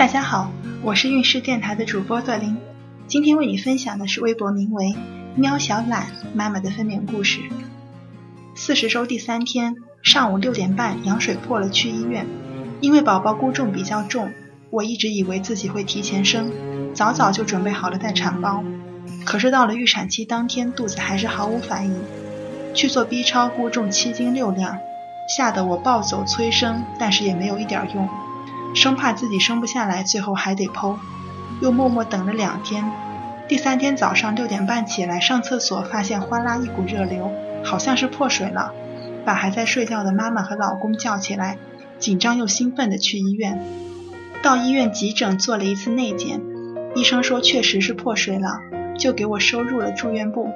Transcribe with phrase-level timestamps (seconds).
[0.00, 0.50] 大家好，
[0.82, 2.56] 我是运势电台的主播乐林，
[3.06, 4.94] 今天为你分享的是微博名为
[5.36, 7.40] “喵小懒妈妈”的分娩故事。
[8.54, 12.26] 四十周第三天上午六点半，羊水破了，去医院。
[12.80, 14.32] 因为宝宝估重比较重，
[14.70, 16.50] 我一直以为自己会提前生，
[16.94, 18.64] 早早就准备好了待产包。
[19.26, 21.94] 可是到了预产期当天，肚子还是毫无反应。
[22.72, 24.78] 去做 B 超，估重七斤六两，
[25.36, 28.08] 吓得我暴走催生，但是也没有一点用。
[28.74, 30.96] 生怕自己生不下来，最后还得剖，
[31.60, 32.90] 又默默等了两天。
[33.48, 37.32] 第三天早上六点半起来上厕所，发现哗啦一股热流，
[37.64, 38.72] 好像是破水了，
[39.24, 41.58] 把还在睡觉的妈妈和老公叫起来，
[41.98, 43.60] 紧张又兴奋地去医院。
[44.42, 46.40] 到医院急诊做了一次内检，
[46.94, 48.60] 医生说确实是破水了，
[48.96, 50.48] 就给我收入了住院部，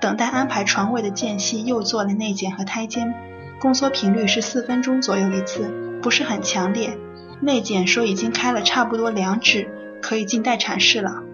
[0.00, 3.14] 等待安排床位的间隙又做了内检和胎监，
[3.58, 6.98] 宫缩频率是四分钟左右一次，不是很强烈。
[7.44, 9.68] 内检说已经开了差不多两指，
[10.00, 11.24] 可以进待产室了。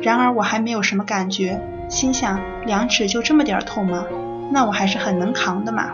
[0.00, 4.06] 然而我还没有什么感觉，心想两指就这么点儿痛吗？
[4.50, 5.92] 那我还是很能扛的嘛。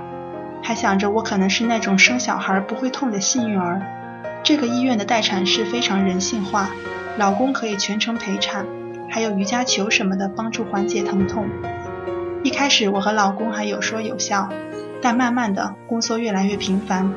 [0.62, 3.82] 还想着我可能是那种生小孩不会痛的幸运儿。
[4.44, 6.70] 这个医院的待产室非常人性化，
[7.16, 8.64] 老公可以全程陪产，
[9.10, 11.48] 还有瑜伽球什么的帮助缓解疼痛。
[12.44, 14.48] 一开始我和老公还有说有笑，
[15.02, 17.12] 但慢慢的宫缩越来越频繁。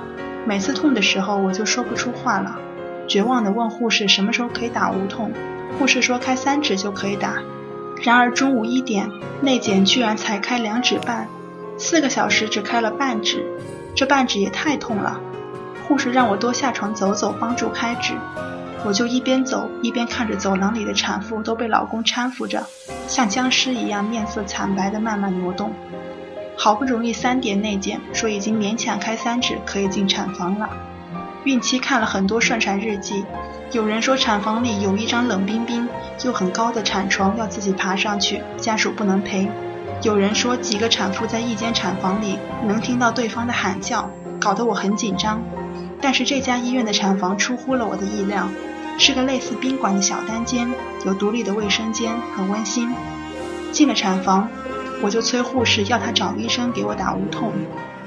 [0.46, 2.58] 每次痛的时候，我就说不出话了，
[3.08, 5.32] 绝望地问护士什么时候可以打无痛。
[5.78, 7.36] 护士说开三指就可以打。
[8.02, 9.10] 然而中午一点，
[9.42, 11.28] 内检居然才开两指半，
[11.78, 13.46] 四个小时只开了半指，
[13.96, 15.20] 这半指也太痛了。
[15.88, 18.14] 护士让我多下床走走，帮助开指。
[18.84, 22.66] 我就一边走一边看着走廊里的产妇都被老公搀扶着，
[23.08, 25.72] 像僵尸一样面色惨白地慢慢挪动。
[26.64, 30.70] 好不容易三点内检，说已经勉强开三指，可以进产房了。
[31.44, 33.26] 孕期看了很多顺产日记，
[33.72, 35.90] 有人说产房里有一张冷冰冰
[36.24, 39.50] 又很高的产床，要自己爬上去，家属不能陪。
[40.04, 44.08] 有人说几个产妇在一间产房里能听到对方的喊叫，
[44.40, 45.42] 搞得我很紧张。
[46.00, 48.48] 但是这家医院的产房出乎了我的意料，
[49.00, 50.72] 是个类似宾馆的小单间，
[51.08, 52.94] 有独立的卫生间，很温馨。
[53.72, 54.48] 进了产房。
[55.02, 57.52] 我就催护士要他找医生给我打无痛，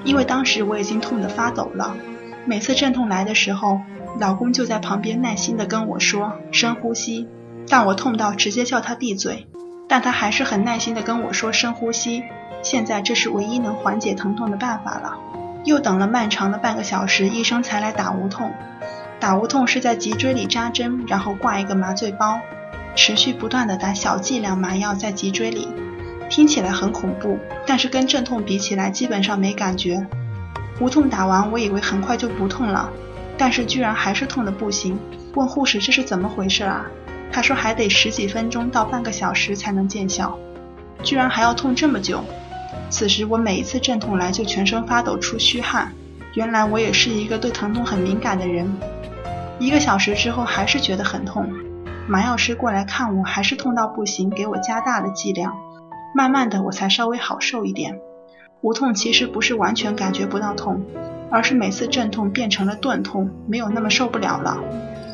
[0.05, 1.97] 因为当时我已经痛得发抖了。
[2.45, 3.81] 每次阵痛来的时候，
[4.21, 7.27] 老公就在旁边耐心地跟我说深呼吸，
[7.69, 9.47] 但我痛到直接叫他闭嘴，
[9.89, 12.23] 但他还是很耐心地跟我说深呼吸。
[12.63, 15.19] 现在这是唯一能缓解疼痛的办法了。
[15.65, 18.53] 又等了漫长的半个小时，医生才来打无痛。
[19.19, 22.39] 打无痛是在脊椎里扎针，然后挂一个麻醉包，
[22.95, 25.69] 持续不断地打小剂量麻药在脊椎里。
[26.35, 30.05] 听起来很恐怖，但是跟阵痛比起来，基本上没感觉。
[30.81, 32.91] 无痛打完，我以为很快就不痛了，
[33.39, 34.99] 但是居然还是痛的不行。
[35.37, 36.87] 问护士这是怎么回事啊？
[37.31, 40.37] 他说还得十几分钟到半个小时才能见效，
[41.05, 42.25] 居然还要痛这么久。
[42.91, 45.93] 此时我每一次阵痛来就全身发抖出虚汗，
[46.35, 48.69] 原来我也是一个对疼痛很敏感的人。
[49.61, 51.49] 一个小时之后还是觉得很痛，
[52.09, 55.55] 麻药师过来看我，还是痛到不行，给我加大了剂量。
[56.15, 57.99] 慢慢的，我才稍微好受一点。
[58.61, 60.83] 无痛其实不是完全感觉不到痛，
[61.29, 64.59] 而是每次阵痛变成了钝痛，没有那么受不了了。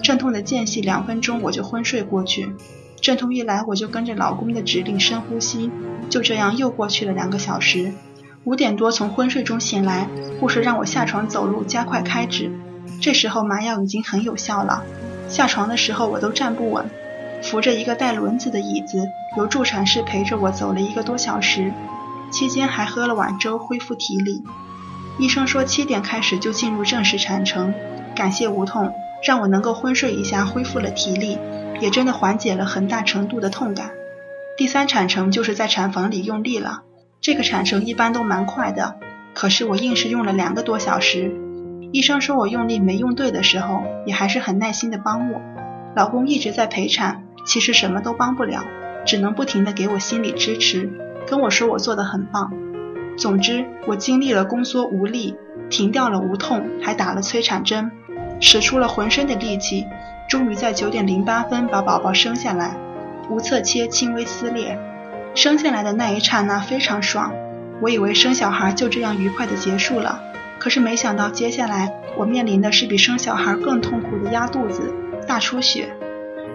[0.03, 2.55] 阵痛的间隙两分钟我就昏睡过去，
[3.00, 5.71] 阵痛一来我就跟着老公的指令深呼吸，
[6.11, 7.93] 就这样又过去了两个小时。
[8.44, 10.06] 五点多从昏睡中醒来，
[10.38, 12.53] 护士让我下床走路，加快开指。
[13.00, 14.84] 这时候麻药已经很有效了，
[15.28, 16.91] 下床的时候我都站不稳。
[17.43, 21.73] 扶着一个带轮子的椅子，由助产士陪着我走了一个多小时，
[22.31, 24.43] 期间还喝了碗粥恢复体力。
[25.19, 27.75] 医生说七点开始就进入正式产程，
[28.15, 28.93] 感谢无痛，
[29.27, 31.39] 让我能够昏睡一下恢复了体力，
[31.81, 33.91] 也真的缓解了很大程度的痛感。
[34.56, 36.83] 第三产程就是在产房里用力了，
[37.21, 38.97] 这个产程一般都蛮快的，
[39.34, 41.33] 可是我硬是用了两个多小时。
[41.93, 45.41] 医生说我用力没用对的时候，也还是很耐心的帮我。
[45.97, 47.25] 老公一直在陪产。
[47.44, 48.64] 其实什么都帮不了，
[49.06, 50.90] 只能不停地给我心理支持，
[51.26, 52.52] 跟我说我做的很棒。
[53.16, 55.37] 总之，我经历了宫缩无力，
[55.69, 57.90] 停掉了无痛，还打了催产针，
[58.40, 59.87] 使出了浑身的力气，
[60.28, 62.76] 终于在九点零八分把宝宝生下来。
[63.28, 64.78] 无侧切，轻微撕裂。
[65.34, 67.32] 生下来的那一刹那非常爽，
[67.81, 70.20] 我以为生小孩就这样愉快的结束了，
[70.58, 74.92] 可是没想到接下来我面临的是比生小孩更痛苦的压肚子、
[75.28, 75.94] 大出血。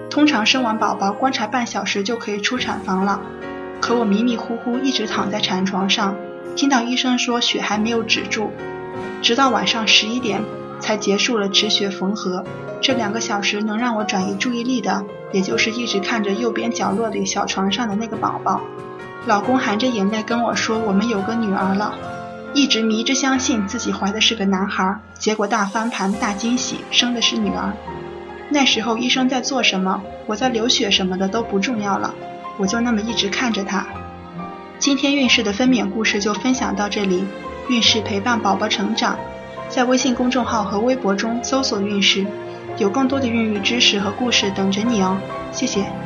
[0.10, 3.22] 通常生完宝宝观察半小时就可以出产房了，
[3.82, 6.16] 可我迷迷糊糊一直躺在产床上，
[6.56, 8.52] 听到医生说血还没有止住，
[9.22, 10.42] 直到晚上十一点，
[10.80, 12.46] 才结束了止血缝合。
[12.82, 15.04] 这两个小时能让我转移注意力的，
[15.34, 18.62] 也就是一直看着右边角落里小床上的那个宝宝。
[19.26, 21.96] 老公含着眼泪跟我说：“我们有个女儿了。”
[22.54, 27.74] 一直迷之相信自己怀的是个男孩，结果大翻盘，大惊喜，生的是女儿。
[28.50, 32.14] 那时候医生在做什么，我在流血什么的都不重要了，
[32.58, 33.86] 我就那么一直看着他。
[34.78, 37.26] 今天孕氏的分娩故事就分享到这里，
[37.70, 39.18] 孕氏陪伴宝宝成长，
[39.68, 42.26] 在微信公众号和微博中搜索孕氏，
[42.78, 45.18] 有更多的孕育知识和故事等着你哦，
[45.52, 46.05] 谢谢。